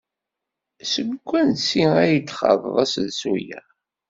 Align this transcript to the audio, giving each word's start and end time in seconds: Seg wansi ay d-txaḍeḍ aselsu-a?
Seg 0.91 1.09
wansi 1.27 1.83
ay 2.03 2.15
d-txaḍeḍ 2.19 2.75
aselsu-a? 2.83 3.59